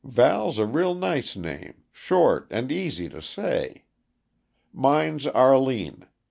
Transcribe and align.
Val's 0.03 0.57
a 0.57 0.65
real 0.65 0.95
nice 0.95 1.35
name, 1.35 1.83
short 1.91 2.47
and 2.49 2.71
easy 2.71 3.07
to 3.07 3.21
say. 3.21 3.83
Mine's 4.73 5.27
Arline. 5.27 6.07